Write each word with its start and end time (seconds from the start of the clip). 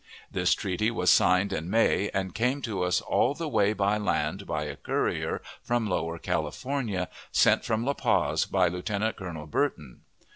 This 0.31 0.55
treaty 0.55 0.89
was 0.89 1.11
signed 1.11 1.53
in 1.53 1.69
May, 1.69 2.09
and 2.11 2.33
came 2.33 2.63
to 2.63 2.81
us 2.81 3.01
all 3.01 3.35
the 3.35 3.47
way 3.47 3.71
by 3.71 3.99
land 3.99 4.47
by 4.47 4.63
a 4.63 4.75
courier 4.75 5.43
from 5.61 5.87
Lower 5.87 6.17
California, 6.17 7.07
sent 7.31 7.63
from 7.63 7.85
La 7.85 7.93
Paz 7.93 8.45
by 8.47 8.67
Lieutenant 8.67 9.15
Colonel 9.17 9.45
Burton. 9.45 10.01